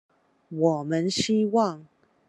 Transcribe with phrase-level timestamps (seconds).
[0.49, 1.85] 我們希望